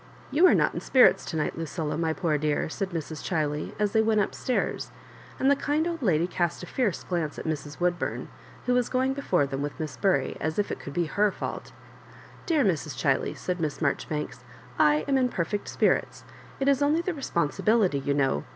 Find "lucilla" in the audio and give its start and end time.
1.59-1.95